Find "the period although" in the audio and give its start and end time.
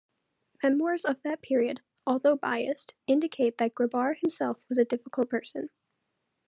1.21-2.35